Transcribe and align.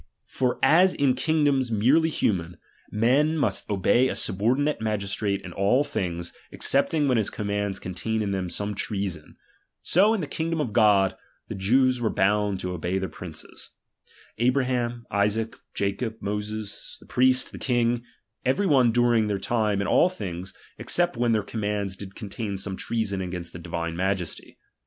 For 0.25 0.57
as 0.63 0.95
in 0.95 1.13
kingdoms 1.13 1.69
merely 1.71 2.09
human, 2.09 2.57
men 2.89 3.35
denceaadidDia 3.35 3.39
must 3.39 3.69
obey 3.69 4.07
a 4.07 4.15
subordinate 4.15 4.81
magistrate 4.81 5.41
in 5.43 5.53
all 5.53 5.83
things, 5.83 6.31
S^^^'^Vn^ 6.31 6.35
excepting 6.53 7.07
when 7.07 7.17
his 7.19 7.29
commands 7.29 7.77
contain 7.77 8.23
in 8.23 8.31
them 8.31 8.45
*%°i,f^i„^'^, 8.47 8.51
some 8.51 8.73
treason; 8.73 9.37
so 9.83 10.15
in 10.15 10.19
the 10.19 10.25
kingdom 10.25 10.59
of 10.59 10.73
God, 10.73 11.15
the 11.49 11.53
"imgs 11.53 11.57
o^ej^ 11.59 11.61
Jews 11.61 12.01
were 12.01 12.09
bound 12.09 12.59
to 12.61 12.73
obey 12.73 12.97
their 12.97 13.09
princes, 13.09 13.69
Abraham, 14.39 15.05
xtea 15.11 15.15
Isaac, 15.15 15.55
Jacob, 15.75 16.15
Moses, 16.19 16.97
the 16.99 17.05
priest, 17.05 17.51
the 17.51 17.59
king, 17.59 18.03
every 18.43 18.65
one 18.65 18.91
during 18.91 19.27
their 19.27 19.37
time 19.37 19.81
in 19.81 19.85
all 19.87 20.09
things, 20.09 20.51
except 20.79 21.15
when 21.15 21.31
their 21.31 21.43
commands 21.43 21.95
did 21.95 22.15
contain 22.15 22.57
some 22.57 22.75
treason 22.75 23.21
against 23.21 23.55
ike 23.55 23.61
Divine 23.61 23.95
Majesty. 23.95 24.57